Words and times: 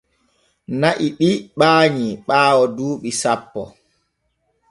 Na’i 0.79 1.07
ɗi 1.17 1.29
ɓaanyi 1.57 2.07
ɓaawo 2.27 2.63
duuɓi 2.75 3.09
sappo. 3.21 3.61